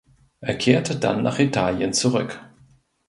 Er 0.39 0.55
kehrte 0.55 0.95
dann 0.97 1.21
nach 1.21 1.37
Italien 1.37 1.93
zurück. 1.93 2.39